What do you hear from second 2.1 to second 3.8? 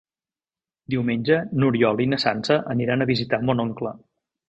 na Sança aniran a visitar mon